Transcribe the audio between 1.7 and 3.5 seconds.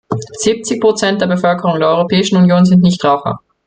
der Europäischen Union sind Nichtraucher.